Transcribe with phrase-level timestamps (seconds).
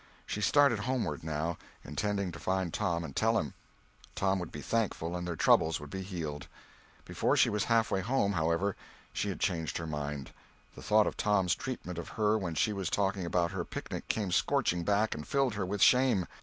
[0.25, 3.53] She started homeward, now, intending to find Tom and tell him;
[4.15, 6.47] Tom would be thankful and their troubles would be healed.
[7.05, 8.75] Before she was half way home, however,
[9.13, 10.31] she had changed her mind.
[10.73, 14.31] The thought of Tom's treatment of her when she was talking about her picnic came
[14.31, 16.25] scorching back and filled her with shame.